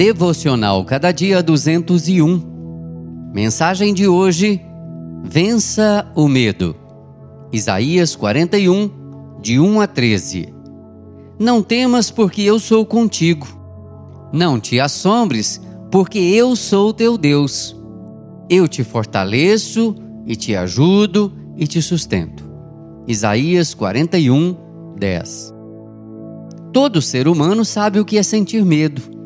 [0.00, 2.42] Devocional Cada Dia 201.
[3.34, 4.58] Mensagem de hoje:
[5.22, 6.74] Vença o medo.
[7.52, 8.90] Isaías 41,
[9.42, 10.54] de 1 a 13.
[11.38, 13.46] Não temas, porque eu sou contigo.
[14.32, 15.60] Não te assombres,
[15.90, 17.76] porque eu sou teu Deus.
[18.48, 19.94] Eu te fortaleço
[20.26, 22.50] e te ajudo e te sustento.
[23.06, 24.56] Isaías 41,
[24.98, 25.54] 10.
[26.72, 29.19] Todo ser humano sabe o que é sentir medo.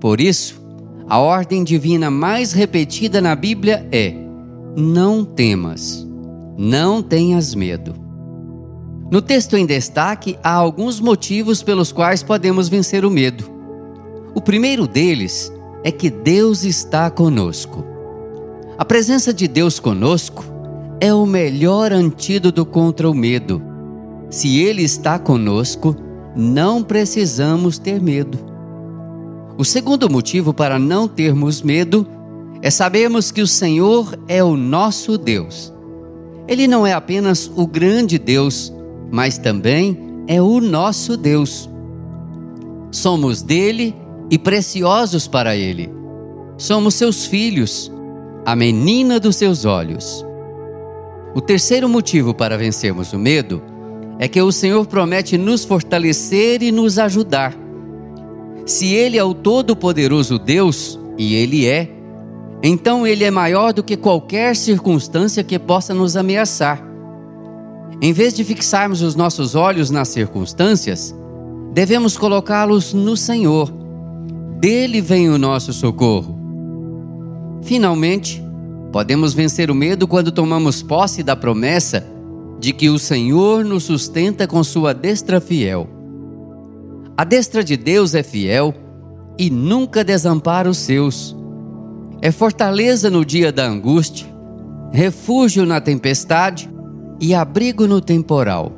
[0.00, 0.60] Por isso,
[1.08, 4.14] a ordem divina mais repetida na Bíblia é:
[4.76, 6.06] não temas,
[6.58, 7.94] não tenhas medo.
[9.10, 13.44] No texto em destaque, há alguns motivos pelos quais podemos vencer o medo.
[14.34, 15.52] O primeiro deles
[15.84, 17.84] é que Deus está conosco.
[18.76, 20.44] A presença de Deus conosco
[21.00, 23.62] é o melhor antídoto contra o medo.
[24.28, 25.94] Se Ele está conosco,
[26.34, 28.55] não precisamos ter medo.
[29.58, 32.06] O segundo motivo para não termos medo
[32.60, 35.72] é sabermos que o Senhor é o nosso Deus.
[36.46, 38.72] Ele não é apenas o grande Deus,
[39.10, 41.70] mas também é o nosso Deus.
[42.90, 43.94] Somos dele
[44.30, 45.90] e preciosos para ele.
[46.58, 47.90] Somos seus filhos,
[48.44, 50.24] a menina dos seus olhos.
[51.34, 53.62] O terceiro motivo para vencermos o medo
[54.18, 57.65] é que o Senhor promete nos fortalecer e nos ajudar.
[58.66, 61.88] Se Ele é o Todo-Poderoso Deus, e Ele é,
[62.60, 66.84] então Ele é maior do que qualquer circunstância que possa nos ameaçar.
[68.02, 71.14] Em vez de fixarmos os nossos olhos nas circunstâncias,
[71.72, 73.72] devemos colocá-los no Senhor.
[74.58, 76.36] Dele vem o nosso socorro.
[77.62, 78.42] Finalmente,
[78.90, 82.04] podemos vencer o medo quando tomamos posse da promessa
[82.58, 85.95] de que o Senhor nos sustenta com sua destra fiel.
[87.16, 88.74] A destra de Deus é fiel
[89.38, 91.34] e nunca desampara os seus.
[92.20, 94.26] É fortaleza no dia da angústia,
[94.92, 96.70] refúgio na tempestade
[97.20, 98.72] e abrigo no temporal.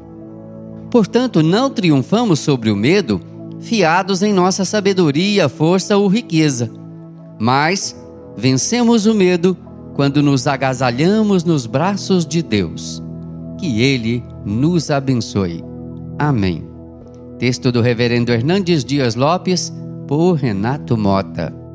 [0.90, 3.20] Portanto, não triunfamos sobre o medo
[3.60, 6.70] fiados em nossa sabedoria, força ou riqueza,
[7.40, 7.96] mas
[8.36, 9.56] vencemos o medo
[9.94, 13.02] quando nos agasalhamos nos braços de Deus.
[13.58, 15.64] Que Ele nos abençoe.
[16.16, 16.77] Amém.
[17.38, 19.72] Texto do Reverendo Hernandes Dias Lopes,
[20.06, 21.67] por Renato Mota.